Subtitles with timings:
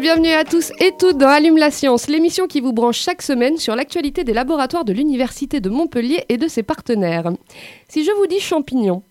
[0.00, 3.56] Bienvenue à tous et toutes dans Allume la science, l'émission qui vous branche chaque semaine
[3.56, 7.32] sur l'actualité des laboratoires de l'Université de Montpellier et de ses partenaires.
[7.88, 9.02] Si je vous dis champignons,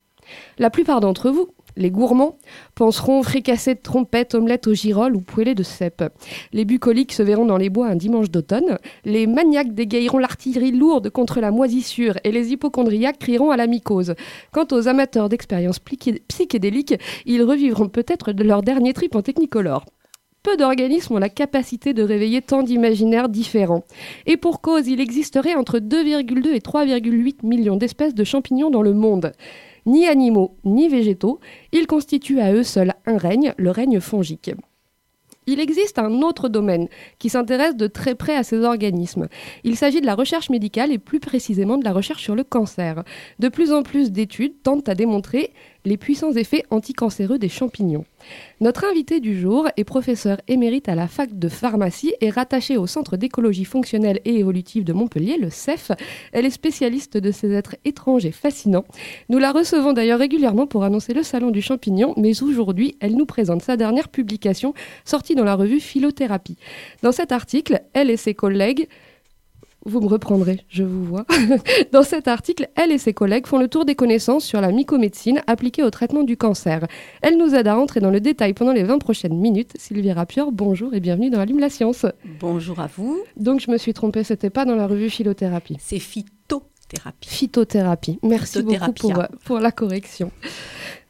[0.57, 2.37] la plupart d'entre vous, les gourmands,
[2.73, 6.05] penseront fricassés de trompettes, omelettes au girolles ou poêlées de cèpes.
[6.53, 8.77] Les bucoliques se verront dans les bois un dimanche d'automne.
[9.03, 14.15] Les maniaques dégayeront l'artillerie lourde contre la moisissure et les hypochondriaques crieront à la mycose.
[14.53, 16.95] Quant aux amateurs d'expériences psychédéliques,
[17.25, 19.83] ils revivront peut-être leur dernier trip en technicolore.
[20.47, 23.83] Peu d'organismes ont la capacité de réveiller tant d'imaginaires différents.
[24.25, 28.93] Et pour cause, il existerait entre 2,2 et 3,8 millions d'espèces de champignons dans le
[28.93, 29.33] monde.
[29.85, 31.41] Ni animaux, ni végétaux,
[31.73, 34.51] ils constituent à eux seuls un règne, le règne fongique.
[35.47, 36.89] Il existe un autre domaine
[37.19, 39.27] qui s'intéresse de très près à ces organismes.
[39.63, 43.03] Il s'agit de la recherche médicale et plus précisément de la recherche sur le cancer.
[43.39, 45.53] De plus en plus d'études tentent à démontrer
[45.85, 48.05] les puissants effets anticancéreux des champignons.
[48.59, 52.87] Notre invité du jour est professeur émérite à la fac de pharmacie et rattachée au
[52.87, 55.91] Centre d'écologie fonctionnelle et évolutive de Montpellier, le CEF.
[56.31, 58.85] Elle est spécialiste de ces êtres étranges et fascinants.
[59.29, 63.25] Nous la recevons d'ailleurs régulièrement pour annoncer le salon du champignon, mais aujourd'hui, elle nous
[63.25, 64.73] présente sa dernière publication
[65.05, 66.57] sortie dans la revue Philothérapie.
[67.03, 68.87] Dans cet article, elle et ses collègues
[69.85, 71.25] vous me reprendrez, je vous vois.
[71.91, 75.41] Dans cet article, elle et ses collègues font le tour des connaissances sur la mycomédecine
[75.47, 76.85] appliquée au traitement du cancer.
[77.21, 79.73] Elle nous aide à rentrer dans le détail pendant les 20 prochaines minutes.
[79.77, 82.05] Sylvie Rapior, bonjour et bienvenue dans Allume la science.
[82.39, 83.19] Bonjour à vous.
[83.37, 85.77] Donc je me suis trompée, c'était pas dans la revue Philothérapie.
[85.79, 87.29] C'est phytothérapie.
[87.29, 88.19] Phytothérapie.
[88.23, 88.91] Merci beaucoup
[89.45, 90.31] pour la correction.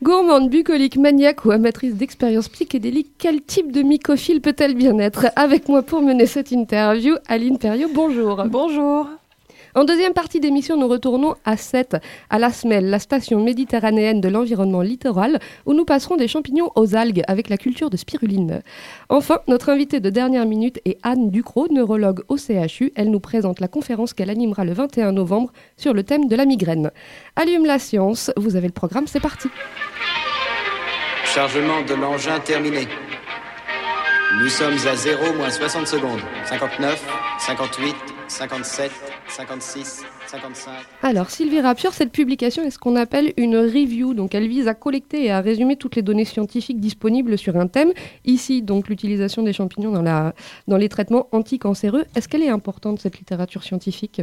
[0.04, 5.26] Gourmande, bucolique, maniaque ou amatrice d'expériences psychédéliques, quel type de mycophile peut-elle bien être?
[5.36, 8.46] Avec moi pour mener cette interview, Aline Perriot, bonjour.
[8.46, 9.08] Bonjour.
[9.78, 11.98] En deuxième partie d'émission, nous retournons à Sète,
[12.32, 16.96] à la SMEL, la station méditerranéenne de l'environnement littoral, où nous passerons des champignons aux
[16.96, 18.64] algues avec la culture de spiruline.
[19.10, 22.92] Enfin, notre invitée de dernière minute est Anne Ducrot, neurologue au CHU.
[22.96, 26.46] Elle nous présente la conférence qu'elle animera le 21 novembre sur le thème de la
[26.46, 26.90] migraine.
[27.36, 29.48] Allume la science, vous avez le programme, c'est parti.
[31.24, 32.88] Chargement de l'engin terminé.
[34.42, 36.22] Nous sommes à 0 moins 60 secondes.
[36.46, 37.06] 59,
[37.38, 38.92] 58, 57,
[39.30, 40.74] 56, 55.
[41.02, 44.14] Alors, Sylvie Rapior, cette publication est ce qu'on appelle une review?
[44.14, 47.68] Donc, elle vise à collecter et à résumer toutes les données scientifiques disponibles sur un
[47.68, 47.94] thème.
[48.26, 49.92] Ici, donc, l'utilisation des champignons
[50.68, 52.06] dans les traitements anticancéreux.
[52.16, 54.22] Est-ce qu'elle est importante, cette littérature scientifique?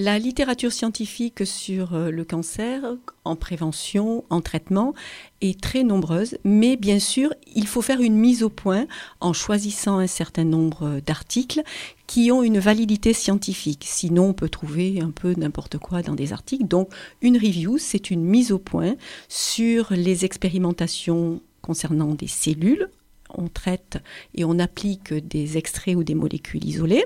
[0.00, 2.84] La littérature scientifique sur euh, le cancer,
[3.24, 4.94] en prévention, en traitement,
[5.40, 8.86] est très nombreuse, mais bien sûr, il faut faire une mise au point
[9.18, 11.62] en choisissant un certain nombre euh, d'articles
[12.06, 13.86] qui ont une validité scientifique.
[13.88, 16.68] Sinon, on peut trouver un peu n'importe quoi dans des articles.
[16.68, 18.94] Donc, une review, c'est une mise au point
[19.28, 22.88] sur les expérimentations concernant des cellules.
[23.36, 23.98] On traite
[24.36, 27.04] et on applique des extraits ou des molécules isolées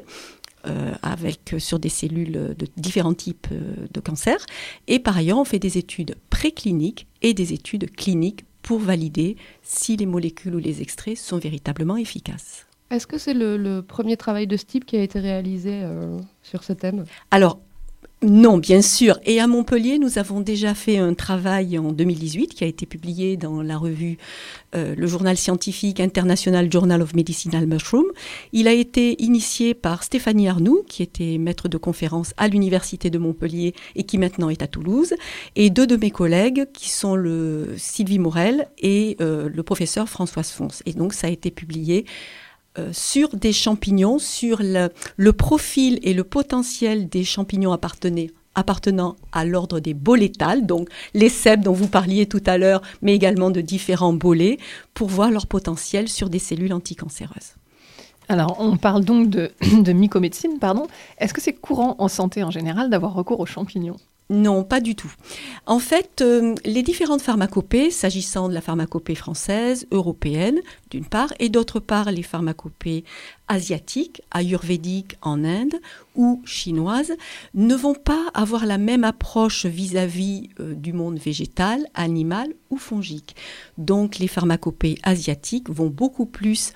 [0.66, 4.44] euh, avec sur des cellules de différents types euh, de cancer.
[4.86, 9.96] Et par ailleurs, on fait des études précliniques et des études cliniques pour valider si
[9.96, 12.66] les molécules ou les extraits sont véritablement efficaces.
[12.90, 16.18] Est-ce que c'est le, le premier travail de ce type qui a été réalisé euh,
[16.42, 17.04] sur ce thème?
[17.30, 17.58] Alors,
[18.22, 19.18] non, bien sûr.
[19.24, 23.36] Et à Montpellier, nous avons déjà fait un travail en 2018 qui a été publié
[23.36, 24.16] dans la revue,
[24.76, 28.04] euh, le journal scientifique International Journal of Medicinal Mushroom.
[28.52, 33.18] Il a été initié par Stéphanie Arnoux, qui était maître de conférence à l'Université de
[33.18, 35.14] Montpellier et qui maintenant est à Toulouse,
[35.56, 40.50] et deux de mes collègues qui sont le Sylvie Morel et euh, le professeur Françoise
[40.50, 40.68] Fons.
[40.86, 42.04] Et donc, ça a été publié
[42.78, 47.72] euh, sur des champignons, sur le, profil et le potentiel des champignons
[48.54, 53.14] appartenant à l'ordre des bolétales, donc les cèpes dont vous parliez tout à l'heure, mais
[53.14, 54.58] également de différents bolets,
[54.94, 57.56] pour voir leur potentiel sur des cellules anticancéreuses.
[58.28, 59.50] Alors, on parle donc de,
[59.82, 60.86] de mycomédecine, pardon.
[61.18, 63.98] Est-ce que c'est courant en santé en général d'avoir recours aux champignons?
[64.30, 65.12] Non, pas du tout.
[65.66, 70.60] En fait, euh, les différentes pharmacopées, s'agissant de la pharmacopée française, européenne,
[70.90, 73.04] d'une part, et d'autre part les pharmacopées
[73.48, 75.74] asiatiques, ayurvédiques en Inde
[76.14, 77.12] ou chinoises,
[77.52, 83.36] ne vont pas avoir la même approche vis-à-vis euh, du monde végétal, animal ou fongique.
[83.76, 86.72] Donc les pharmacopées asiatiques vont beaucoup plus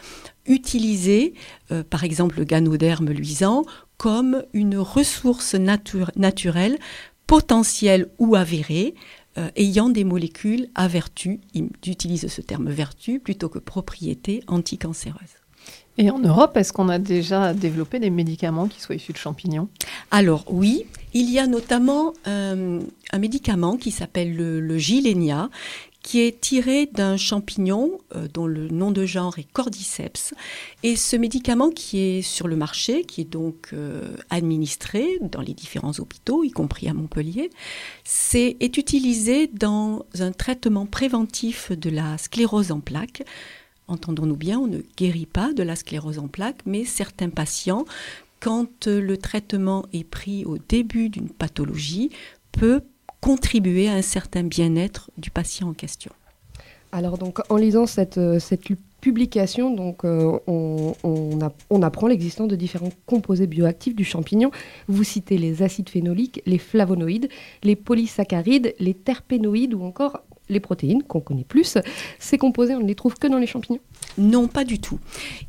[0.47, 1.33] utiliser,
[1.71, 3.65] euh, par exemple le ganoderme luisant,
[3.97, 6.79] comme une ressource naturelle
[7.27, 8.95] potentiels ou avérés,
[9.39, 11.41] euh, ayant des molécules à vertu,
[11.83, 15.37] j'utilise ce terme vertu plutôt que propriété anticancéreuse.
[15.99, 19.69] Et en Europe, est-ce qu'on a déjà développé des médicaments qui soient issus de champignons?
[20.11, 20.85] Alors oui,
[21.15, 22.81] il y a notamment euh,
[23.13, 25.49] un médicament qui s'appelle le, le Gilenia,
[26.07, 30.35] qui est tiré d'un champignon euh, dont le nom de genre est Cordyceps.
[30.85, 35.53] Et ce médicament qui est sur le marché, qui est donc euh, administré dans les
[35.53, 37.51] différents hôpitaux, y compris à Montpellier,
[38.05, 43.25] c'est, est utilisé dans un traitement préventif de la sclérose en plaques.
[43.89, 47.85] Entendons-nous bien, on ne guérit pas de la sclérose en plaques, mais certains patients,
[48.39, 52.11] quand le traitement est pris au début d'une pathologie,
[52.53, 52.83] peut
[53.27, 56.13] contribuer à un certain bien-être du patient en question.
[56.93, 58.39] Alors donc en lisant cette, euh,
[59.01, 64.53] publication, euh, on, apprend l'existence de différents composés bioactifs du champignon.
[64.87, 67.29] Vous citez les acides phénoliques, les flavonoïdes,
[67.65, 71.79] les polysaccharides, les terpénoïdes ou encore les protéines qu'on connaît plus.
[72.19, 73.81] Ces composés, on ne les trouve que dans les champignons
[74.19, 74.99] Non, pas du tout.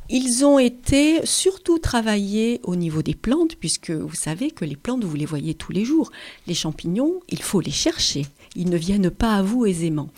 [0.08, 5.04] Ils ont été surtout travaillés au niveau des plantes, puisque vous savez que les plantes,
[5.04, 6.10] vous les voyez tous les jours.
[6.46, 8.26] Les champignons, il faut les chercher.
[8.56, 10.08] Ils ne viennent pas à vous aisément.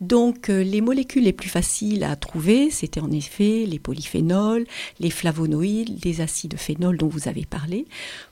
[0.00, 4.66] Donc euh, les molécules les plus faciles à trouver, c'était en effet les polyphénols,
[5.00, 7.86] les flavonoïdes, les acides phénols dont vous avez parlé.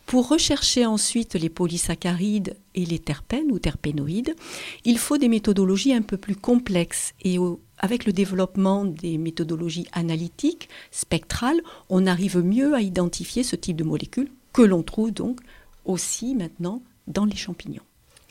[0.07, 4.37] Pour rechercher ensuite les polysaccharides et les terpènes ou terpénoïdes,
[4.85, 7.39] il faut des méthodologies un peu plus complexes et
[7.79, 11.61] avec le développement des méthodologies analytiques, spectrales,
[11.91, 15.41] on arrive mieux à identifier ce type de molécules que l'on trouve donc
[15.85, 17.83] aussi maintenant dans les champignons.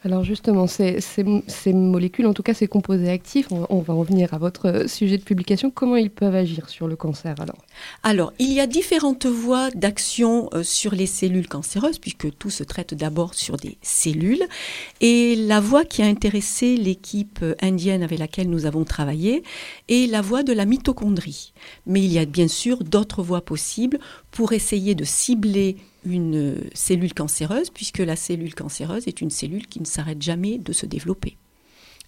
[0.05, 1.01] Alors justement, ces,
[1.73, 5.23] molécules, en tout cas ces composés actifs, on, va en venir à votre sujet de
[5.23, 7.65] publication, comment ils peuvent agir sur le cancer alors?
[8.03, 12.63] Alors, il y a différentes voies d'action euh, sur les cellules cancéreuses, puisque tout se
[12.63, 14.43] traite d'abord sur des cellules.
[15.01, 19.41] Et la voie qui a intéressé l'équipe indienne avec laquelle nous avons travaillé
[19.89, 21.51] est la voie de la mitochondrie.
[21.87, 23.97] Mais il y a bien sûr d'autres voies possibles
[24.29, 29.79] pour essayer de cibler une cellule cancéreuse, puisque la cellule cancéreuse est une cellule qui
[29.79, 31.37] ne s'arrête jamais de se développer.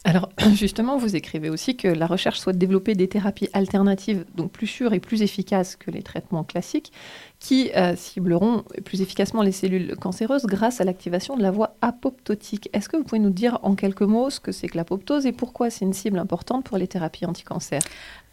[0.03, 4.67] Alors justement, vous écrivez aussi que la recherche souhaite développer des thérapies alternatives, donc plus
[4.67, 6.91] sûres et plus efficaces que les traitements classiques,
[7.39, 12.69] qui euh, cibleront plus efficacement les cellules cancéreuses grâce à l'activation de la voie apoptotique.
[12.73, 15.33] Est-ce que vous pouvez nous dire en quelques mots ce que c'est que l'apoptose et
[15.33, 17.79] pourquoi c'est une cible importante pour les thérapies anticancer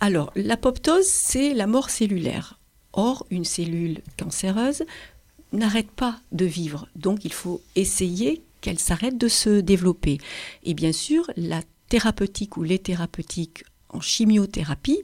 [0.00, 2.60] Alors, l'apoptose, c'est la mort cellulaire.
[2.92, 4.84] Or, une cellule cancéreuse
[5.54, 6.88] n'arrête pas de vivre.
[6.96, 10.18] Donc il faut essayer qu'elle s'arrête de se développer.
[10.64, 15.02] Et bien sûr, la thérapeutique ou les thérapeutiques en chimiothérapie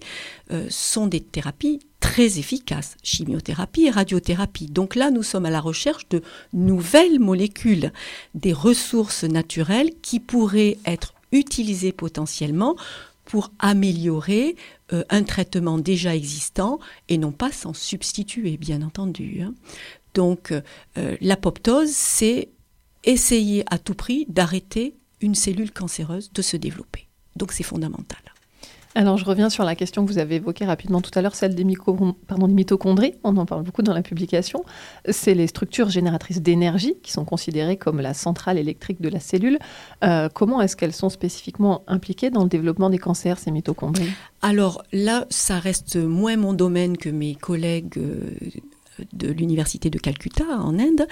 [0.50, 4.66] euh, sont des thérapies très efficaces, chimiothérapie et radiothérapie.
[4.66, 7.92] Donc là, nous sommes à la recherche de nouvelles molécules,
[8.34, 12.76] des ressources naturelles qui pourraient être utilisées potentiellement
[13.26, 14.56] pour améliorer
[14.92, 19.42] euh, un traitement déjà existant et non pas s'en substituer, bien entendu.
[19.42, 19.54] Hein.
[20.14, 22.48] Donc euh, l'apoptose, c'est
[23.04, 27.08] essayer à tout prix d'arrêter une cellule cancéreuse de se développer.
[27.36, 28.18] Donc c'est fondamental.
[28.96, 31.54] Alors je reviens sur la question que vous avez évoquée rapidement tout à l'heure, celle
[31.54, 33.14] des, mitochondries.
[33.22, 34.64] On en parle beaucoup dans la publication.
[35.08, 39.58] C'est les structures génératrices d'énergie qui sont considérées comme la centrale électrique de la cellule.
[40.02, 44.10] Euh, comment est-ce qu'elles sont spécifiquement impliquées dans le développement des cancers, ces mitochondries?
[44.42, 48.00] Alors là, ça reste moins mon domaine que mes collègues.
[49.12, 51.06] De l'université de Calcutta en Inde,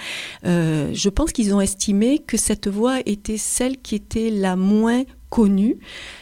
[0.45, 5.03] euh, je pense qu'ils ont estimé que cette voie était celle qui était la moins
[5.29, 5.77] connue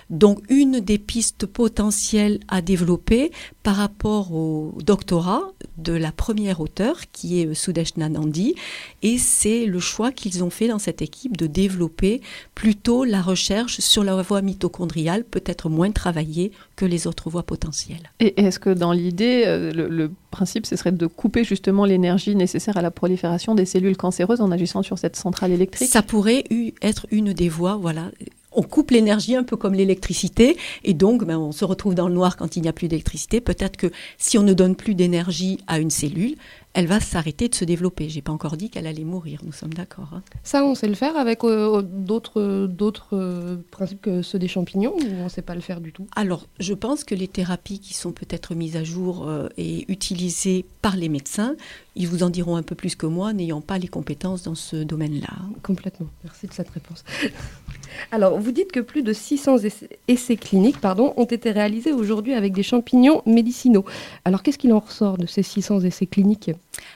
[0.10, 3.32] donc une des pistes potentielles à développer
[3.64, 5.44] par rapport au doctorat
[5.78, 8.56] de la première auteure qui est Sudesh Nanandi
[9.02, 12.22] et c'est le choix qu'ils ont fait dans cette équipe de développer
[12.56, 18.12] plutôt la recherche sur la voie mitochondriale peut-être moins travaillée que les autres voies potentielles.
[18.20, 22.78] Et est-ce que dans l'idée, euh, le, principe, ce serait de couper justement l'énergie nécessaire
[22.78, 25.90] à la prolifération des cellules cancéreuses en agissant sur cette centrale électrique?
[25.90, 26.44] Ça pourrait
[26.82, 28.12] être une des voies, voilà,
[28.58, 32.14] on coupe l'énergie un peu comme l'électricité, et donc ben, on se retrouve dans le
[32.14, 33.40] noir quand il n'y a plus d'électricité.
[33.40, 33.88] Peut-être que
[34.18, 36.36] si on ne donne plus d'énergie à une cellule,
[36.78, 38.08] elle va s'arrêter de se développer.
[38.08, 40.10] J'ai pas encore dit qu'elle allait mourir, nous sommes d'accord.
[40.14, 40.22] hein.
[40.44, 44.94] Ça, on sait le faire avec euh, d'autres d'autres euh, principes que ceux des champignons
[44.96, 46.06] ou on ne sait pas le faire du tout?
[46.16, 50.66] Alors, je pense que les thérapies qui sont peut-être mises à jour euh, et utilisées
[50.84, 51.56] par les médecins,
[51.96, 54.76] ils vous en diront un peu plus que moi, n'ayant pas les compétences dans ce
[54.76, 55.34] domaine-là.
[55.64, 56.10] Complètement.
[56.24, 57.04] Merci de cette réponse.
[58.12, 62.36] Alors, vous dites que plus de 600 essais, essais cliniques pardon, ont été réalisés aujourd'hui
[62.36, 63.86] avec des champignons médicinaux.
[64.26, 66.52] Alors, qu'est-ce qu'il en ressort de ces 600 essais cliniques?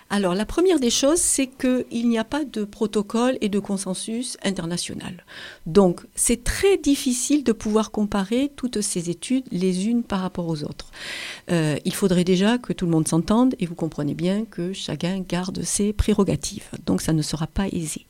[0.09, 4.37] Alors, la première des choses, c'est qu'il n'y a pas de protocole et de consensus
[4.43, 5.25] international.
[5.65, 10.63] Donc, c'est très difficile de pouvoir comparer toutes ces études les unes par rapport aux
[10.63, 10.91] autres.
[11.49, 15.21] Euh, il faudrait déjà que tout le monde s'entende et vous comprenez bien que chacun
[15.21, 16.69] garde ses prérogatives.
[16.85, 18.05] Donc, ça ne sera pas aisé.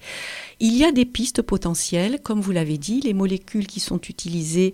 [0.60, 4.74] Il y a des pistes potentielles, comme vous l'avez dit, les molécules qui sont utilisées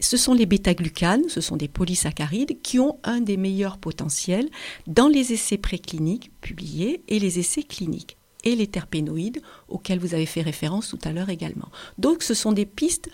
[0.00, 4.48] ce sont les bêta-glucanes, ce sont des polysaccharides qui ont un des meilleurs potentiels
[4.86, 10.26] dans les essais précliniques publiés et les essais cliniques et les terpénoïdes auxquels vous avez
[10.26, 11.68] fait référence tout à l'heure également.
[11.98, 13.08] Donc ce sont des pistes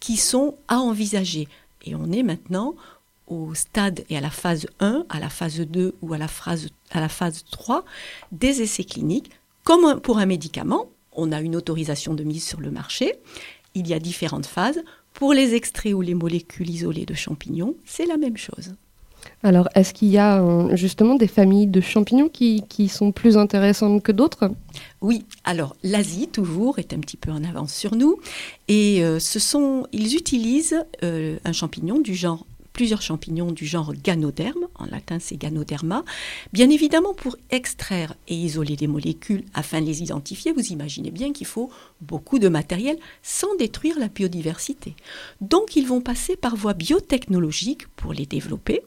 [0.00, 1.48] qui sont à envisager
[1.84, 2.74] et on est maintenant
[3.26, 6.68] au stade et à la phase 1, à la phase 2 ou à la phase,
[6.90, 7.84] à la phase 3
[8.32, 9.30] des essais cliniques.
[9.62, 13.14] Comme pour un médicament, on a une autorisation de mise sur le marché.
[13.74, 14.82] Il y a différentes phases.
[15.14, 18.74] Pour les extraits ou les molécules isolées de champignons, c'est la même chose.
[19.42, 23.36] Alors, est-ce qu'il y a euh, justement des familles de champignons qui, qui sont plus
[23.36, 24.50] intéressantes que d'autres?
[25.00, 28.18] Oui, alors l'Asie toujours est un petit peu en avance sur nous
[28.68, 32.44] et euh, ce sont ils utilisent euh, un champignon du genre
[32.74, 36.04] plusieurs champignons du genre Ganoderme, en latin c'est Ganoderma,
[36.52, 41.32] bien évidemment pour extraire et isoler les molécules afin de les identifier, vous imaginez bien
[41.32, 41.70] qu'il faut
[42.02, 44.96] beaucoup de matériel sans détruire la biodiversité.
[45.40, 48.82] Donc ils vont passer par voie biotechnologique pour les développer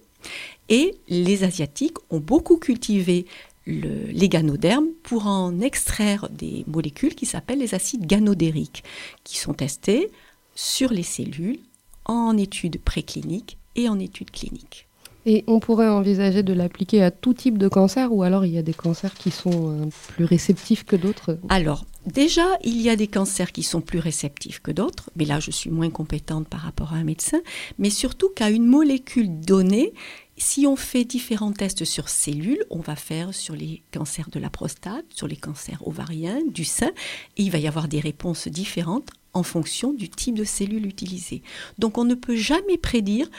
[0.70, 3.26] et les Asiatiques ont beaucoup cultivé
[3.66, 8.84] le- les ganodermes pour en extraire des molécules qui s'appellent les acides ganodériques,
[9.24, 10.10] qui sont testés
[10.56, 11.60] sur les cellules
[12.04, 14.88] en études précliniques et en études cliniques.
[15.30, 18.58] Et on pourrait envisager de l'appliquer à tout type de cancer ou alors il y
[18.58, 21.38] a des cancers qui sont euh, plus réceptifs que d'autres?
[21.50, 25.42] Alors, déjà, il y a des cancers qui sont plus réceptifs que d'autres, mais là,
[25.42, 27.42] je suis moins compétente par rapport à un médecin,
[27.78, 29.94] mais surtout qu'à une molécule donnée,
[30.38, 34.50] si on fait différents tests sur cellules, on va faire sur les cancers de la
[34.50, 36.92] prostate, sur les cancers ovariens, du sein,
[37.36, 41.42] et il va y avoir des réponses différentes en fonction du type de cellule utilisée.
[41.80, 43.30] Donc on ne peut jamais prédire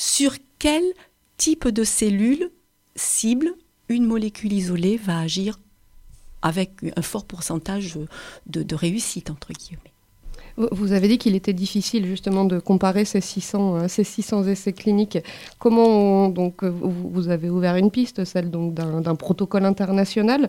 [0.00, 0.82] sur quel
[1.36, 2.50] type de cellule
[2.96, 3.52] cible
[3.88, 5.60] une molécule isolée va agir
[6.42, 7.98] avec un fort pourcentage
[8.46, 9.92] de, réussite, entre guillemets.
[10.56, 14.72] Vous- avez dit qu'il était difficile justement de comparer ces 600, euh, ces 600 essais
[14.72, 15.18] cliniques.
[15.58, 20.48] Comment on- donc vous, avez ouvert une piste, celle d'un protocole international?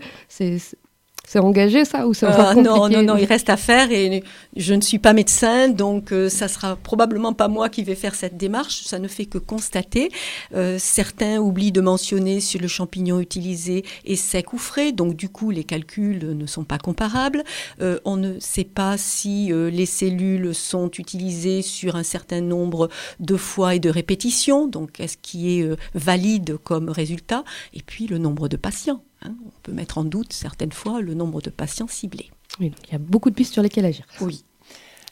[1.32, 3.90] C'est engagé ça ou c'est encore Ah, compliqué non, non, non, il reste à faire
[3.90, 4.22] et
[4.58, 8.16] je ne suis pas médecin, donc euh, ça sera probablement pas moi qui vais faire
[8.16, 8.82] cette démarche.
[8.84, 10.12] Ça ne fait que constater.
[10.54, 15.30] Euh, certains oublient de mentionner si le champignon utilisé est sec ou frais, donc du
[15.30, 17.46] coup les calculs ne sont pas comparables.
[17.82, 22.90] Euh, on ne sait pas si euh, les cellules sont utilisées sur un certain nombre
[23.22, 28.06] de fois et de répétitions, donc est-ce qui est euh, valide comme résultat, et puis
[28.08, 29.02] le nombre de patients.
[29.24, 29.34] Hein.
[29.46, 32.30] On peut mettre en doute certaines fois le nombre de patients ciblés.
[32.60, 34.06] Oui, donc il y a beaucoup de pistes sur lesquelles agir.
[34.20, 34.44] Oui.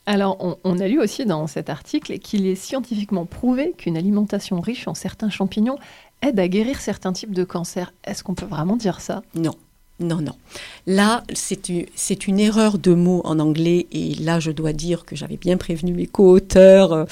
[0.05, 4.59] Alors, on, on a lu aussi dans cet article qu'il est scientifiquement prouvé qu'une alimentation
[4.59, 5.77] riche en certains champignons
[6.21, 7.93] aide à guérir certains types de cancers.
[8.03, 9.21] Est-ce qu'on peut vraiment dire ça?
[9.35, 9.53] Non.
[10.01, 10.35] Non, non.
[10.87, 15.03] Là, c'est une, c'est une erreur de mots en anglais, et là, je dois dire
[15.03, 17.05] que j'avais bien prévenu mes co-auteurs euh,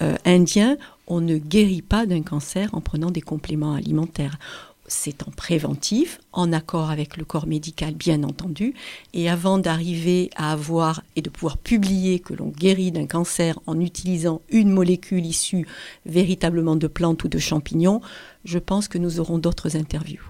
[0.00, 0.78] euh, indiens.
[1.06, 4.38] On ne guérit pas d'un cancer en prenant des compléments alimentaires.
[4.92, 8.74] C'est en préventif, en accord avec le corps médical, bien entendu.
[9.14, 13.78] Et avant d'arriver à avoir et de pouvoir publier que l'on guérit d'un cancer en
[13.78, 15.64] utilisant une molécule issue
[16.06, 18.00] véritablement de plantes ou de champignons,
[18.44, 20.29] je pense que nous aurons d'autres interviews.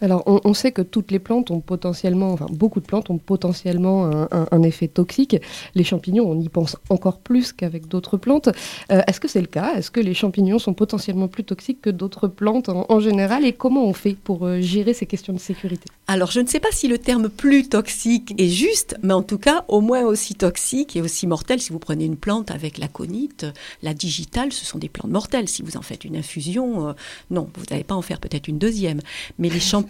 [0.00, 3.18] Alors, on, on sait que toutes les plantes ont potentiellement, enfin beaucoup de plantes ont
[3.18, 5.36] potentiellement un, un- un effet toxique.
[5.74, 8.48] Les champignons, on y pense encore plus qu'avec d'autres plantes.
[8.92, 9.74] Euh, Est-ce que c'est le cas?
[9.76, 13.44] Est-ce que les champignons sont potentiellement plus toxiques que d'autres plantes en, en général?
[13.44, 15.84] Et comment on fait pour euh, gérer ces questions de sécurité?
[16.06, 19.38] Alors, je ne sais pas si le terme plus toxique est juste, mais en tout
[19.38, 21.60] cas, au moins aussi toxique et aussi mortel.
[21.60, 23.46] Si vous prenez une plante avec la conite,
[23.82, 25.48] la digitale, ce sont des plantes mortelles.
[25.48, 26.92] Si vous en faites une infusion, euh,
[27.30, 29.00] non, vous n'allez pas en faire peut-être une deuxième.
[29.38, 29.89] Mais les champignons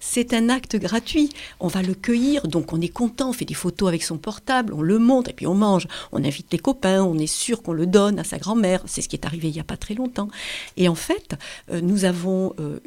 [0.00, 1.30] c'est un acte gratuit.
[1.60, 4.72] On va le cueillir, donc on est content, on fait des photos avec son portable,
[4.74, 5.86] on le montre et puis on mange.
[6.12, 8.82] On invite les copains, on est sûr qu'on le donne à sa grand-mère.
[8.86, 10.28] C'est ce qui est arrivé il n'y a pas très longtemps.
[10.76, 11.36] Et en fait,
[11.70, 12.78] euh, nous avons euh,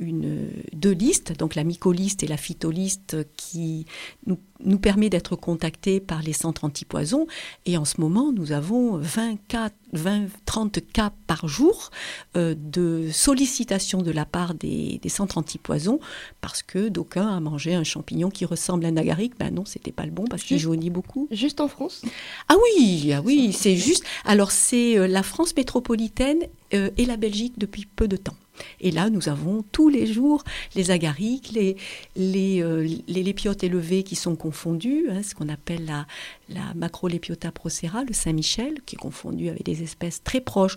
[0.73, 3.85] deux listes, donc la mycoliste et la phytoliste, qui
[4.25, 7.27] nous nous permet d'être contactés par les centres antipoison.
[7.65, 11.91] Et en ce moment, nous avons 20 cas, 20, 30 cas par jour
[12.35, 15.99] euh, de sollicitation de la part des, des centres antipoison
[16.47, 19.37] parce que d'aucuns a mangé un champignon qui ressemble à un agaric.
[19.37, 21.27] Ben non, c'était pas le bon parce qu'il jaunit beaucoup.
[21.29, 22.03] Juste en France?
[22.47, 24.05] Ah oui, ah oui, c'est juste.
[24.23, 28.37] Alors c'est euh, la France métropolitaine euh, et la Belgique depuis peu de temps.
[28.81, 30.43] Et là, nous avons tous les jours
[30.75, 31.77] les agariques, les,
[32.15, 36.05] les, euh, les lépiotes élevées qui sont confondues, hein, ce qu'on appelle la,
[36.49, 40.75] la Macrolepiota procera, le Saint-Michel, qui est confondu avec des espèces très proches,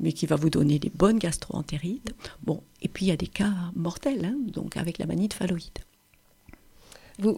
[0.00, 2.14] mais qui va vous donner des bonnes gastroentérites.
[2.42, 5.78] Bon, et puis il y a des cas mortels, hein, donc avec la manite phalloïde.
[7.18, 7.34] Vous,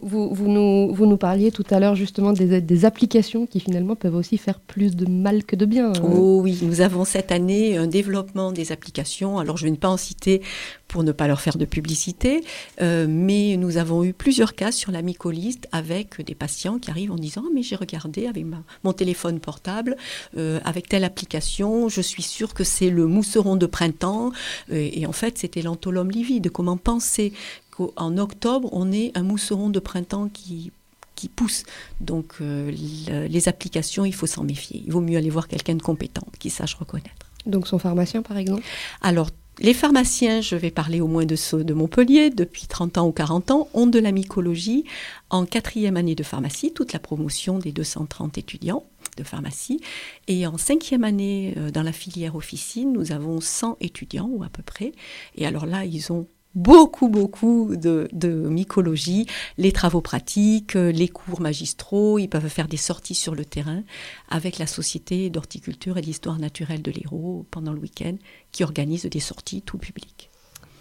[0.47, 5.09] nous, parliez tout à l'heure justement des, applications qui finalement peuvent aussi faire plus de
[5.09, 5.93] mal que de bien.
[6.03, 9.39] Oh oui, nous avons cette année un développement des applications.
[9.39, 10.43] Alors je ne vais pas en citer
[10.89, 12.45] pour ne pas leur faire de publicité,
[12.81, 17.11] euh, mais nous avons eu plusieurs cas sur la mycoliste avec des patients qui arrivent
[17.11, 18.45] en disant oh, mais j'ai regardé avec
[18.85, 19.97] mon téléphone portable
[20.37, 24.31] euh, avec telle application, je suis sûre que c'est le mousseron de printemps
[24.71, 26.51] et, en fait c'était l'antholome livide.
[26.51, 27.33] Comment penser
[27.77, 30.73] qu'en octobre, on ait un mousseron de printemps qui,
[31.15, 31.65] qui pousse.
[32.01, 34.83] Donc euh, le, les applications, il faut s'en méfier.
[34.85, 37.31] Il vaut mieux aller voir quelqu'un de compétent, qui sache reconnaître.
[37.47, 38.63] Donc son pharmacien, par exemple?
[39.03, 43.07] Alors, les pharmaciens, je vais parler au moins de ceux de Montpellier, depuis 30 ans
[43.07, 44.85] ou 40 ans, ont de la mycologie
[45.31, 48.85] en quatrième année de pharmacie, toute la promotion des 230 étudiants
[49.17, 49.81] de pharmacie.
[50.27, 54.49] Et en cinquième année, euh, dans la filière officine, nous avons 100 étudiants, ou à
[54.49, 54.91] peu près.
[55.37, 59.27] Et alors là, ils ont beaucoup, beaucoup de, de, mycologie,
[59.59, 63.83] les travaux pratiques, les cours magistraux, ils peuvent faire des sorties sur le terrain
[64.29, 68.17] avec la Société d'horticulture et d'histoire naturelle de l'Hérault pendant le week-end
[68.53, 70.31] qui organise des sorties tout public.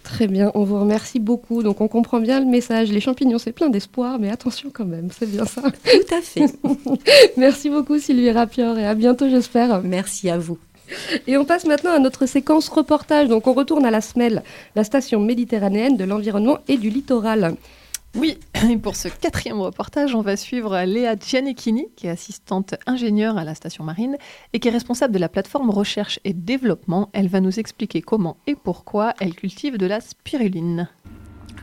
[0.03, 1.63] Très bien, on vous remercie beaucoup.
[1.63, 2.91] Donc on comprend bien le message.
[2.91, 5.61] Les champignons, c'est plein d'espoir, mais attention quand même, c'est bien ça.
[5.61, 6.45] Tout à fait.
[7.37, 9.81] Merci beaucoup Sylvie Rapior et à bientôt j'espère.
[9.81, 10.57] Merci à vous.
[11.27, 13.27] Et on passe maintenant à notre séquence reportage.
[13.27, 14.43] Donc on retourne à la SMEL,
[14.75, 17.55] la station méditerranéenne de l'environnement et du littoral.
[18.15, 18.37] Oui,
[18.69, 23.43] et pour ce quatrième reportage, on va suivre Léa Gianecchini, qui est assistante ingénieure à
[23.43, 24.17] la station marine
[24.53, 27.09] et qui est responsable de la plateforme recherche et développement.
[27.13, 30.89] Elle va nous expliquer comment et pourquoi elle cultive de la spiruline.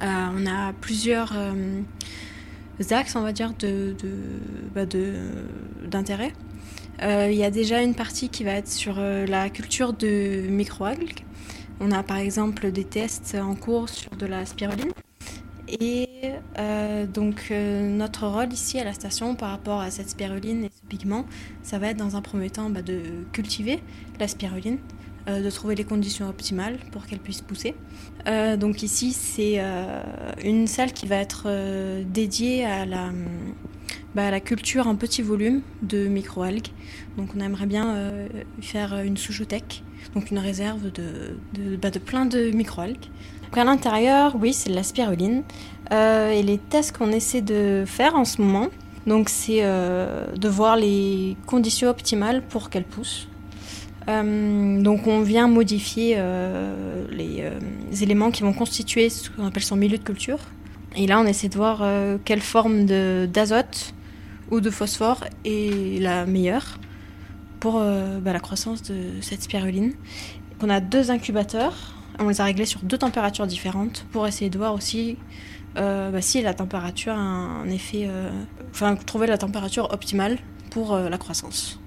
[0.03, 1.83] Euh, on a plusieurs euh,
[2.91, 4.11] axes, on va dire, de, de,
[4.75, 4.87] bah
[5.87, 6.33] d'intérêt.
[7.03, 10.47] Euh, il y a déjà une partie qui va être sur euh, la culture de
[10.49, 11.25] microalgues.
[11.81, 14.93] On a par exemple des tests en cours sur de la spiruline.
[15.81, 16.09] Et
[16.59, 20.87] euh, donc notre rôle ici à la station par rapport à cette spiruline et ce
[20.89, 21.25] pigment,
[21.63, 23.01] ça va être dans un premier temps bah, de
[23.33, 23.81] cultiver
[24.19, 24.79] la spiruline,
[25.29, 27.77] de trouver les conditions optimales pour qu'elle puisse pousser.
[28.59, 29.63] Donc ici c'est
[30.43, 31.47] une salle qui va être
[32.03, 33.11] dédiée à la,
[34.15, 36.69] bah, la culture en petit volume de microalgues.
[37.17, 37.97] Donc on aimerait bien
[38.61, 39.83] faire une souchothèque,
[40.15, 43.07] donc une réserve de, de, bah, de plein de microalgues.
[43.45, 45.43] Donc à l'intérieur, oui, c'est de la spiruline.
[45.93, 48.69] Euh, et les tests qu'on essaie de faire en ce moment,
[49.07, 53.29] donc c'est euh, de voir les conditions optimales pour qu'elle pousse.
[54.09, 57.51] Euh, donc on vient modifier euh, les,
[57.91, 60.39] les, éléments qui vont constituer ce qu'on appelle son milieu de culture.
[60.97, 61.85] Et là on essaie de voir
[62.25, 63.95] quelle forme d'azote
[64.51, 66.79] ou de phosphore est la meilleure
[67.61, 69.93] pour bah, la croissance de cette spiruline.
[70.63, 74.59] On a deux incubateurs on les a réglés sur deux températures différentes pour essayer de
[74.59, 75.17] voir aussi
[75.79, 78.07] euh, bah, si la température a un effet.
[78.09, 78.31] Euh,
[78.71, 80.39] enfin, trouver la température optimale
[80.71, 81.81] pour euh, la croissance.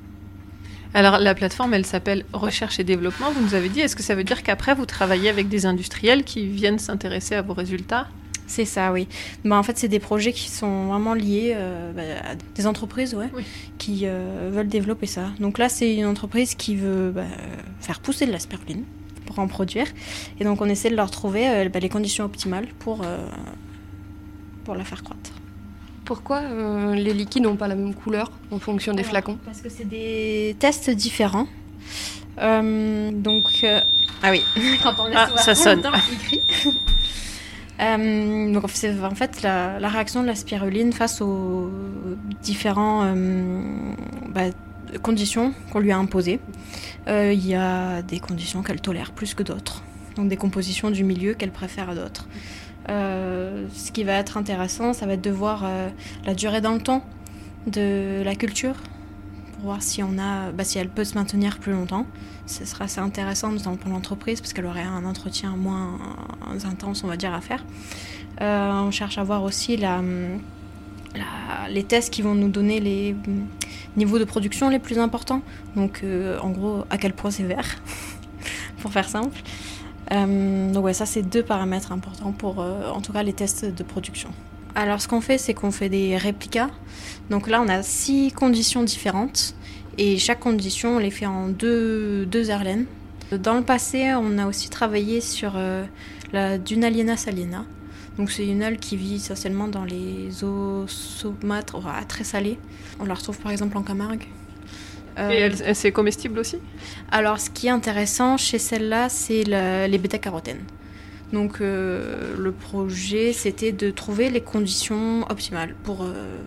[0.95, 3.79] Alors, la plateforme, elle s'appelle Recherche et Développement, vous nous avez dit.
[3.79, 7.41] Est-ce que ça veut dire qu'après, vous travaillez avec des industriels qui viennent s'intéresser à
[7.41, 8.07] vos résultats?
[8.47, 9.07] C'est ça, oui.
[9.45, 13.15] Bah, en fait, c'est des projets qui sont vraiment liés euh, bah, à des entreprises
[13.15, 13.43] ouais, oui.
[13.77, 15.31] qui euh, veulent développer ça.
[15.39, 17.23] Donc là, c'est une entreprise qui veut bah,
[17.79, 18.83] faire pousser de la spiruline
[19.25, 19.87] pour en produire.
[20.39, 23.05] Et donc, on essaie de leur trouver euh, les conditions optimales pour,
[24.65, 25.31] pour la faire croître.
[26.05, 29.37] Pourquoi euh, les liquides n'ont pas la même couleur en fonction des Alors, flacons?
[29.45, 31.47] Parce que c'est des tests différents.
[32.39, 33.79] Euh, donc, euh,
[34.21, 34.43] ah oui,
[34.83, 35.81] quand on laisse ah, ça sonne.
[35.81, 36.41] Temps, il crie.
[37.83, 41.71] Euh, donc c'est en fait la, réaction de la spiruline face aux
[42.41, 43.13] différents
[44.29, 44.43] bah,
[45.01, 46.39] conditions qu'on lui a imposées.
[47.07, 49.83] Il y a des conditions qu'elle tolère plus que d'autres,
[50.15, 52.27] donc des compositions du milieu qu'elle préfère à d'autres.
[52.89, 55.89] Euh, ce qui va être intéressant, ça va être de voir euh,
[56.25, 57.03] la durée dans le temps
[57.67, 58.75] de la culture,
[59.63, 62.05] voir si, on a, bah, si elle peut se maintenir plus longtemps.
[62.45, 65.97] Ce sera assez intéressant, notamment pour l'entreprise, parce qu'elle aurait un entretien moins
[66.65, 67.63] intense, on va dire, à faire.
[68.41, 70.01] Euh, on cherche à voir aussi la,
[71.69, 73.15] les tests qui vont nous donner les
[73.95, 75.41] niveaux de production les plus importants.
[75.75, 77.81] Donc, euh, en gros, à quel point c'est vert,
[78.79, 79.39] pour faire simple.
[80.11, 83.83] Euh, donc, ouais, ça, c'est deux paramètres importants pour, en tout cas, les tests de
[83.83, 84.29] production.
[84.75, 86.69] Alors, ce qu'on fait, c'est qu'on fait des réplicas.
[87.29, 89.55] Donc là, on a six conditions différentes.
[89.97, 92.45] Et chaque condition, on les fait en deux, deux.
[93.31, 95.83] Dans le passé, on a aussi travaillé sur euh,
[96.31, 97.65] la Dunaliena salina.
[98.17, 102.59] Donc c'est une algue qui vit essentiellement dans les eaux saumâtres, très salées.
[102.99, 104.25] On la retrouve par exemple en Camargue.
[105.17, 106.57] Euh, Et elle, elle- c'est comestible aussi?
[107.11, 110.61] Alors, ce qui est intéressant chez celle-là, c'est le- les bêta-carotènes.
[111.33, 116.37] Donc, euh, le projet, c'était de trouver les conditions optimales pour euh,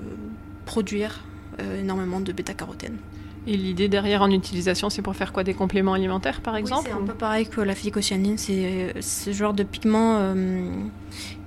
[0.65, 1.25] produire
[1.61, 2.97] euh, énormément de bêta-carotènes.
[3.49, 5.45] Et l'idée derrière en utilisation, c'est pour faire quoi?
[5.45, 8.39] Des compléments alimentaires par exemple c'est un peu pareil que la phycocyanine.
[8.39, 10.69] C'est ce genre de pigments, euh,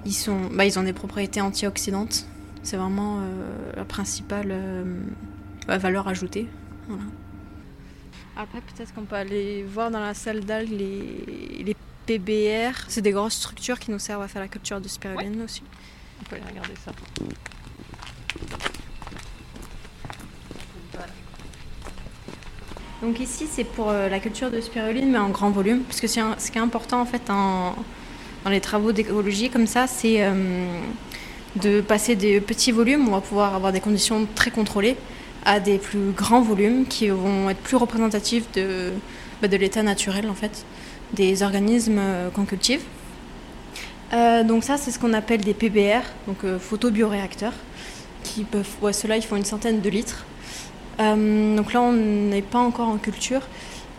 [0.06, 2.26] ils, sont, bah, ils ont des propriétés antioxydantes.
[2.64, 4.54] C'est vraiment euh, la principale
[5.68, 6.48] valeur ajoutée.
[6.88, 7.04] Voilà.
[8.38, 11.76] Après, peut-être qu'on peut aller voir dans la salle d'algues les, les
[12.18, 12.74] PBR.
[12.88, 15.62] C'est des grosses structures qui nous servent à faire la culture de spiruline aussi.
[16.20, 16.92] On peut aller regarder ça.
[23.04, 25.82] Donc ici, c'est pour euh, la culture de spiruline, mais en grand volume.
[25.84, 27.76] Parce que un- ce qui est important, en fait, en-
[28.44, 30.66] dans les travaux d'écologie comme ça, c'est euh,
[31.58, 34.98] de passer des petits volumes, on va pouvoir avoir des conditions très contrôlées,
[35.46, 38.92] à des plus grands volumes qui vont être plus représentatifs de,
[39.42, 40.66] bah, de l'état naturel, en fait,
[41.14, 42.82] des organismes euh, qu'on cultive.
[44.14, 47.54] Euh, donc ça, c'est ce qu'on appelle des PBR, donc euh, photobioréacteurs,
[48.24, 50.26] qui peuvent, ouais, ceux-là, ils font une centaine de litres.
[51.00, 53.42] Euh, donc là, on n'est pas encore en culture,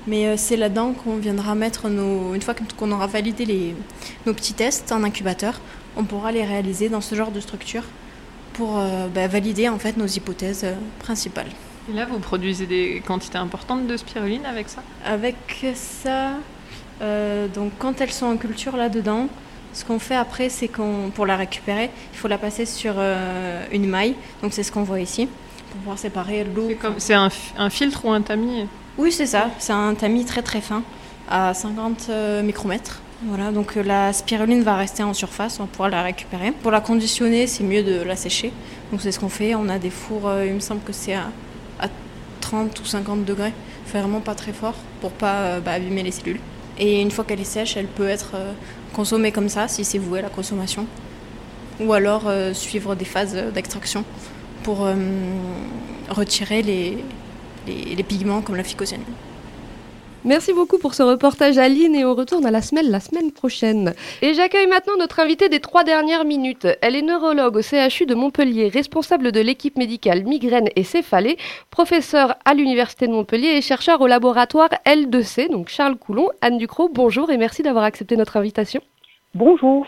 [0.07, 2.35] mais c'est là-dedans qu'on viendra mettre nos.
[2.35, 3.75] Une fois qu'on aura validé les,
[4.27, 5.61] nos petits tests en incubateur,
[5.97, 7.85] on pourra les réaliser dans ce genre de structure
[8.55, 8.83] pour
[9.15, 10.67] bah, valider en fait nos hypothèses
[10.99, 11.51] principales.
[11.91, 14.83] Et là, vous produisez des quantités importantes de spiruline avec ça?
[15.05, 15.37] Avec
[15.75, 16.33] ça,
[17.01, 19.29] euh, donc quand elles sont en culture là-dedans,
[19.73, 23.65] ce qu'on fait après, c'est qu'on, pour la récupérer, il faut la passer sur euh,
[23.73, 24.15] une maille.
[24.43, 25.29] Donc c'est ce qu'on voit ici,
[25.71, 26.67] pour pouvoir séparer l'eau.
[26.69, 28.67] C'est comme- C'est un, un filtre ou un tamis?
[28.99, 29.49] Oui, c'est ça.
[29.59, 30.83] C'est un tamis très très fin,
[31.31, 33.01] à 50 euh, micromètres.
[33.23, 36.53] Voilà, donc la spiruline va rester en surface, on pouvoir la récupérer.
[36.53, 38.51] Pour la conditionner, c'est mieux de la sécher.
[38.91, 39.55] Donc c'est ce qu'on fait.
[39.55, 41.25] On a des fours, il me semble que c'est à,
[41.81, 41.89] à
[42.41, 43.53] 30 ou 50 degrés.
[43.85, 46.41] Fait vraiment pas très fort pour pas bah, abîmer les cellules.
[46.81, 48.53] Et une fois qu'elle est sèche, elle peut être euh,
[48.95, 50.87] consommée comme ça, si c'est voué à la consommation.
[51.79, 54.03] Ou alors euh, suivre des phases euh, d'extraction
[54.63, 54.87] pour
[56.11, 59.07] retirer les pigments comme la phycocyanine.
[60.27, 63.95] Merci beaucoup pour ce reportage Aline et on retourne à la semaine la semaine prochaine.
[64.21, 66.69] Et j'accueille maintenant notre invitée des trois dernières minutes.
[66.83, 71.39] Elle est neurologue au CHU de Montpellier, responsable de l'équipe médicale migraine et céphalée,
[71.71, 76.29] professeure à l'Université de Montpellier et chercheur au laboratoire L2C, donc Charles Coulon.
[76.43, 78.83] Anne Ducrot, bonjour et merci d'avoir accepté notre invitation.
[79.37, 79.87] Bonjour.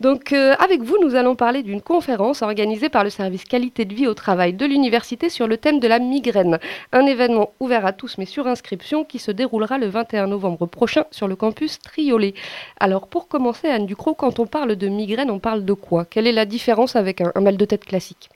[0.00, 3.94] Donc, euh, avec vous, nous allons parler d'une conférence organisée par le service qualité de
[3.94, 6.58] vie au travail de l'université sur le thème de la migraine.
[6.92, 11.04] Un événement ouvert à tous mais sur inscription qui se déroulera le 21 novembre prochain
[11.10, 12.32] sur le campus Triolet.
[12.80, 16.06] Alors, pour commencer, Anne Ducrot, quand on parle de migraine, on parle de quoi?
[16.06, 18.30] Quelle est la différence avec un, un mal de tête classique?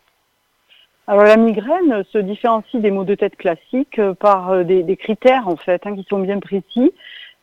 [1.06, 4.96] Alors la migraine se différencie des maux de tête classiques euh, par euh, des, des
[4.96, 6.92] critères en fait hein, qui sont bien précis.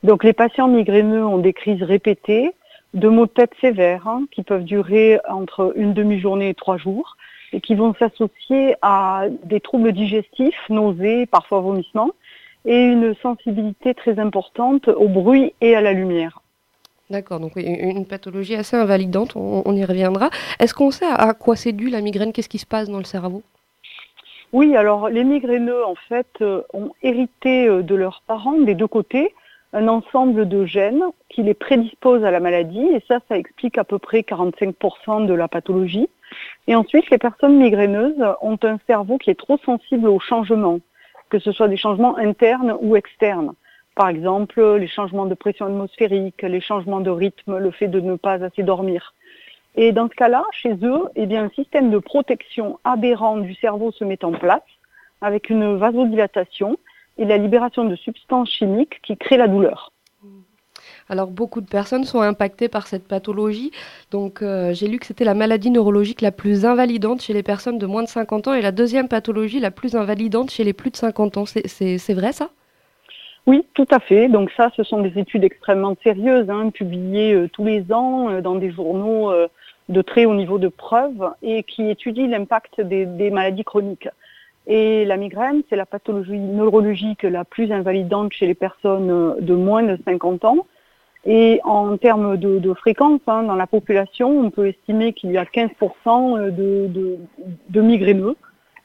[0.04, 2.54] Donc les patients migraineux ont des crises répétées,
[2.94, 7.18] de maux de tête sévères hein, qui peuvent durer entre une demi-journée et trois jours
[7.54, 12.12] et qui vont s'associer à des troubles digestifs, nausées, parfois vomissements
[12.66, 16.42] et une sensibilité très importante au bruit et à la lumière.
[17.10, 20.30] D'accord, donc une pathologie assez invalidante, on, on y reviendra.
[20.60, 22.32] Est-ce qu'on sait à, à quoi c'est dû la migraine?
[22.32, 23.42] Qu'est-ce qui se passe dans le cerveau?
[24.52, 28.88] Oui, alors les migraineux, en fait, euh, ont hérité euh, de leurs parents, des deux
[28.88, 29.34] côtés,
[29.74, 33.84] un ensemble de gènes qui les prédisposent à la maladie, et ça, ça explique à
[33.84, 36.10] peu près 45% de la pathologie.
[36.68, 40.80] Et ensuite, les personnes migraineuses ont un cerveau qui est trop sensible aux changements,
[41.30, 43.54] que ce soit des changements internes ou externes.
[43.96, 48.16] Par exemple, les changements de pression atmosphérique, les changements de rythme, le fait de ne
[48.16, 49.14] pas assez dormir.
[49.76, 53.92] Et dans ce cas-là, chez eux, eh bien, un système de protection aberrant du cerveau
[53.92, 54.62] se met en place
[55.22, 56.78] avec une vasodilatation
[57.20, 59.92] et la libération de substances chimiques qui créent la douleur.
[61.10, 63.72] Alors beaucoup de personnes sont impactées par cette pathologie.
[64.12, 67.80] Donc euh, j'ai lu que c'était la maladie neurologique la plus invalidante chez les personnes
[67.80, 70.92] de moins de 50 ans et la deuxième pathologie la plus invalidante chez les plus
[70.92, 71.46] de 50 ans.
[71.46, 72.50] C'est vrai ça?
[73.48, 74.30] Oui, tout à fait.
[74.30, 78.42] Donc ça, ce sont des études extrêmement sérieuses, hein, publiées euh, tous les ans euh,
[78.42, 79.34] dans des journaux
[79.90, 84.08] de très haut niveau de preuves et qui étudient l'impact des, des, maladies chroniques.
[84.72, 89.82] Et la migraine, c'est la pathologie neurologique la plus invalidante chez les personnes de moins
[89.82, 90.68] de 50 ans.
[91.26, 95.44] Et en termes de, fréquence, hein, dans la population, on peut estimer qu'il y a
[95.44, 97.18] 15% de, de,
[97.70, 98.36] de migraineux,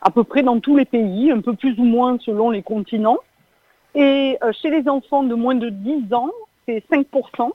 [0.01, 3.19] à peu près dans tous les pays, un peu plus ou moins selon les continents.
[3.95, 6.31] Et euh, chez les enfants de moins de 10 ans,
[6.67, 7.51] c'est 5%.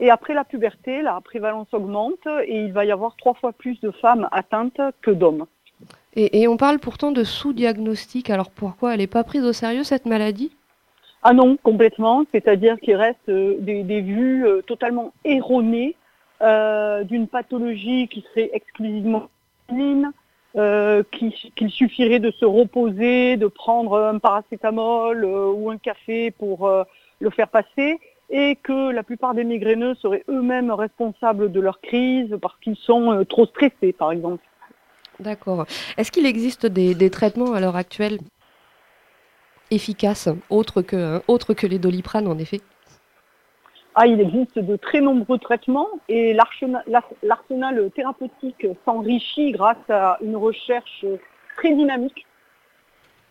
[0.00, 3.78] Et après la puberté, la prévalence augmente et il va y avoir trois fois plus
[3.80, 5.44] de femmes atteintes que d'hommes.
[6.18, 8.30] Et, on parle pourtant de sous-diagnostic.
[8.30, 10.50] Alors pourquoi elle n'est pas prise au sérieux cette maladie?
[11.22, 12.24] Ah non, complètement.
[12.32, 15.94] C'est-à-dire qu'il reste euh, des, vues euh, totalement erronées
[16.40, 19.28] euh, d'une pathologie qui serait exclusivement
[19.68, 20.12] féminine,
[21.12, 26.70] qu'il suffirait de se reposer, de prendre un paracétamol ou un café pour
[27.20, 28.00] le faire passer,
[28.30, 33.22] et que la plupart des migraineux seraient eux-mêmes responsables de leur crise parce qu'ils sont
[33.28, 34.42] trop stressés, par exemple.
[35.20, 35.66] D'accord.
[35.96, 38.18] Est-ce qu'il existe des, traitements à l'heure actuelle
[39.70, 41.20] efficaces, autres que,
[41.54, 42.60] que les doliprane en effet?
[43.94, 51.06] Ah, il existe de très nombreux traitements et l'arsenal thérapeutique s'enrichit grâce à une recherche
[51.56, 52.26] très dynamique.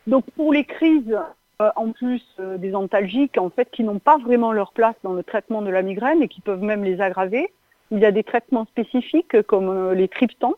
[0.07, 1.17] Donc pour les crises,
[1.61, 5.13] euh, en plus euh, des antalgiques, en fait, qui n'ont pas vraiment leur place dans
[5.13, 7.49] le traitement de la migraine et qui peuvent même les aggraver,
[7.91, 10.55] il y a des traitements spécifiques comme euh, les triptans.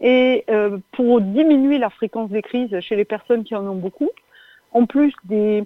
[0.00, 4.10] Et euh, pour diminuer la fréquence des crises chez les personnes qui en ont beaucoup,
[4.72, 5.64] en plus des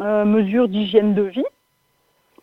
[0.00, 1.44] euh, mesures d'hygiène de vie,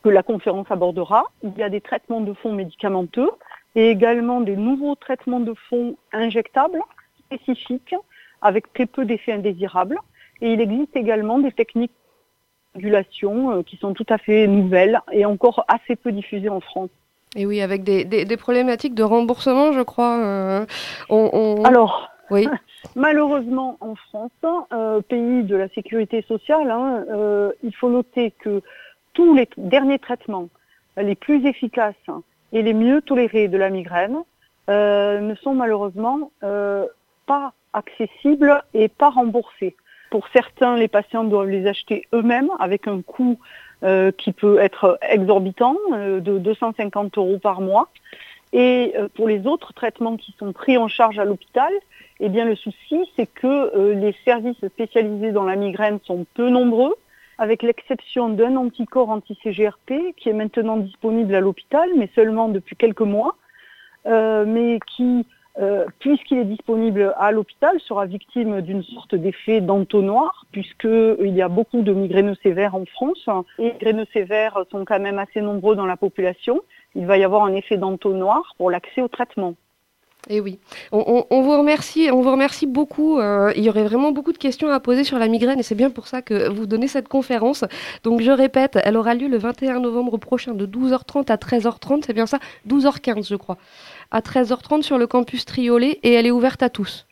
[0.03, 1.25] que la conférence abordera.
[1.43, 3.29] Il y a des traitements de fond médicamenteux
[3.75, 6.81] et également des nouveaux traitements de fond injectables
[7.25, 7.95] spécifiques
[8.41, 9.97] avec très peu d'effets indésirables.
[10.41, 11.91] Et il existe également des techniques
[12.75, 16.61] de modulation euh, qui sont tout à fait nouvelles et encore assez peu diffusées en
[16.61, 16.89] France.
[17.35, 20.17] Et oui, avec des, des, des problématiques de remboursement, je crois.
[20.17, 20.65] Euh,
[21.09, 21.63] on, on...
[21.63, 22.47] Alors, oui.
[22.95, 24.31] malheureusement, en France,
[24.73, 28.61] euh, pays de la sécurité sociale, hein, euh, il faut noter que
[29.13, 30.49] tous les derniers traitements
[30.97, 31.95] les plus efficaces
[32.51, 34.17] et les mieux tolérés de la migraine
[34.67, 36.31] ne sont malheureusement
[37.25, 39.75] pas accessibles et pas remboursés.
[40.09, 43.39] Pour certains, les patients doivent les acheter eux-mêmes avec un coût
[43.83, 47.89] euh, qui peut être exorbitant euh, de 250 euros par mois.
[48.53, 51.71] Et euh, pour les autres traitements qui sont pris en charge à l'hôpital,
[52.19, 56.49] eh bien le souci c'est que euh, les services spécialisés dans la migraine sont peu
[56.49, 56.95] nombreux
[57.37, 63.01] avec l'exception d'un anticorps anti-CGRP qui est maintenant disponible à l'hôpital, mais seulement depuis quelques
[63.01, 63.35] mois,
[64.05, 65.25] euh, mais qui,
[65.59, 71.49] euh, puisqu'il est disponible à l'hôpital, sera victime d'une sorte d'effet d'entonnoir, puisqu'il y a
[71.49, 75.85] beaucoup de migraineux sévères en France, les migraineux sévères sont quand même assez nombreux dans
[75.85, 76.61] la population.
[76.95, 79.55] Il va y avoir un effet d'entonnoir pour l'accès au traitement.
[80.29, 80.59] Et oui,
[80.91, 83.19] on, on, on, vous remercie, on vous remercie beaucoup.
[83.19, 85.75] Euh, il y aurait vraiment beaucoup de questions à poser sur la migraine et c'est
[85.75, 87.65] bien pour ça que vous donnez cette conférence.
[88.03, 92.13] Donc je répète, elle aura lieu le 21 novembre prochain de 12h30 à 13h30, c'est
[92.13, 92.37] bien ça?
[92.67, 93.57] 12h15 je crois.
[94.11, 97.07] À 13h30 sur le campus Triolet et elle est ouverte à tous.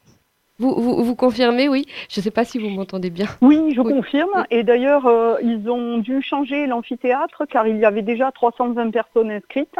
[0.60, 1.86] Vous, vous, vous confirmez, oui?
[2.10, 3.28] Je ne sais pas si vous m'entendez bien.
[3.42, 3.94] Oui, je oui.
[3.94, 4.46] confirme.
[4.52, 9.32] Et d'ailleurs, euh, ils ont dû changer l'amphithéâtre car il y avait déjà 320 personnes
[9.32, 9.76] inscrites.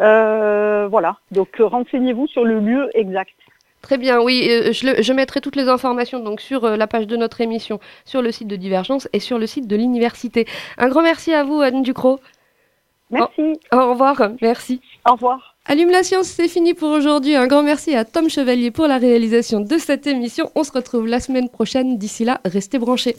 [0.00, 3.34] Euh, voilà, donc euh, renseignez-vous sur le lieu exact.
[3.82, 7.78] Très bien, oui, je, mettrai toutes les informations donc sur la page de notre émission,
[8.04, 10.46] sur le site de Divergence et sur le site de l'université.
[10.78, 12.18] Un grand merci à vous, Anne Ducrot.
[13.10, 13.60] Merci.
[13.72, 14.80] Au, au revoir, merci.
[15.08, 15.57] Au revoir.
[15.70, 17.36] Allume la science, c'est fini pour aujourd'hui.
[17.36, 20.50] Un grand merci à Tom Chevalier pour la réalisation de cette émission.
[20.54, 21.98] On se retrouve la semaine prochaine.
[21.98, 23.14] D'ici là, restez branchés.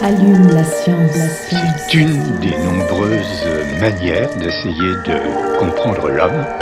[0.00, 1.12] Allume la science.
[1.50, 3.46] C'est une des nombreuses
[3.78, 6.61] manières d'essayer de comprendre l'homme.